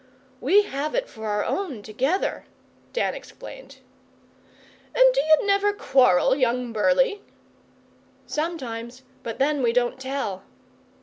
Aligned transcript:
'We 0.39 0.63
have 0.63 0.95
it 0.95 1.07
for 1.07 1.27
our 1.27 1.45
own, 1.45 1.83
together,' 1.83 2.45
Dan 2.91 3.13
explained. 3.13 3.77
'And 4.95 5.13
d'you 5.13 5.45
never 5.45 5.73
quarrel, 5.73 6.35
young 6.35 6.73
Burleigh?' 6.73 7.19
'Sometimes, 8.25 9.03
but 9.21 9.37
then 9.37 9.61
we 9.61 9.71
don't 9.71 9.99
tell. 9.99 10.41